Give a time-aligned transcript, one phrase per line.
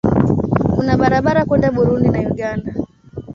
[0.73, 2.71] Kuna barabara kwenda Burundi na Uganda.